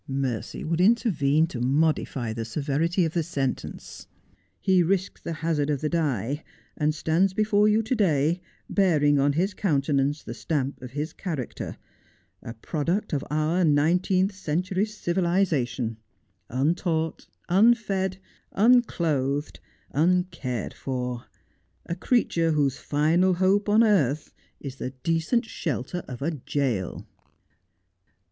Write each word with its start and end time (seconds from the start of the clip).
Mercy 0.07 0.63
would 0.63 0.81
intervene 0.81 1.45
to 1.45 1.61
modify 1.61 2.33
the 2.33 2.43
severity 2.43 3.05
of 3.05 3.13
the 3.13 3.21
sentence. 3.21 4.07
He 4.59 4.81
risked 4.81 5.23
the 5.23 5.31
hazard 5.45 5.69
of 5.69 5.79
the 5.81 5.89
die, 5.89 6.43
and 6.75 6.95
stands 6.95 7.35
before 7.35 7.67
you 7.67 7.83
to 7.83 7.93
day, 7.93 8.41
bearing 8.67 9.19
on 9.19 9.33
his 9.33 9.53
countenance 9.53 10.23
the 10.23 10.33
stamp 10.33 10.81
of 10.81 10.89
his 10.93 11.13
character, 11.13 11.77
a 12.41 12.55
product 12.55 13.13
of 13.13 13.23
our 13.29 13.63
nineteenth 13.63 14.33
century 14.33 14.87
civilization, 14.87 15.97
untaught, 16.49 17.27
unfed, 17.47 18.17
unclothed, 18.53 19.59
uncared 19.91 20.73
for, 20.73 21.25
a 21.85 21.93
creature 21.93 22.53
whose 22.53 22.79
final 22.79 23.35
hope 23.35 23.69
on 23.69 23.83
earth 23.83 24.33
is 24.59 24.77
the 24.77 24.89
decent 25.03 25.45
shelter 25.45 25.99
of 26.07 26.23
a 26.23 26.31
jail.' 26.31 27.05